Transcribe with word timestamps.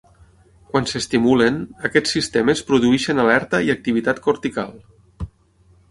Quan 0.71 0.87
s"estimulen, 0.91 1.59
aquests 1.91 2.15
sistemes 2.17 2.65
produeixen 2.71 3.25
alerta 3.27 3.63
i 3.69 3.73
activitat 3.79 4.27
cortical. 4.29 4.77